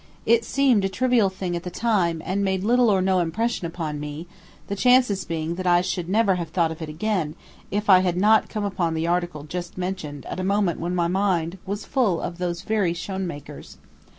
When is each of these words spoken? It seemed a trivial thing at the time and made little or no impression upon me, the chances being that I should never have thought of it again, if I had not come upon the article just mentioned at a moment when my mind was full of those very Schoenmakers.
It 0.25 0.43
seemed 0.43 0.83
a 0.83 0.89
trivial 0.89 1.29
thing 1.29 1.55
at 1.55 1.61
the 1.61 1.69
time 1.69 2.23
and 2.25 2.43
made 2.43 2.63
little 2.63 2.89
or 2.89 3.03
no 3.03 3.19
impression 3.19 3.67
upon 3.67 3.99
me, 3.99 4.25
the 4.65 4.75
chances 4.75 5.25
being 5.25 5.53
that 5.57 5.67
I 5.67 5.81
should 5.81 6.09
never 6.09 6.37
have 6.37 6.49
thought 6.49 6.71
of 6.71 6.81
it 6.81 6.89
again, 6.89 7.35
if 7.69 7.87
I 7.87 7.99
had 7.99 8.17
not 8.17 8.49
come 8.49 8.65
upon 8.65 8.95
the 8.95 9.05
article 9.05 9.43
just 9.43 9.77
mentioned 9.77 10.25
at 10.25 10.39
a 10.39 10.43
moment 10.43 10.79
when 10.79 10.95
my 10.95 11.07
mind 11.07 11.59
was 11.67 11.85
full 11.85 12.19
of 12.19 12.39
those 12.39 12.63
very 12.63 12.95
Schoenmakers. 12.95 13.77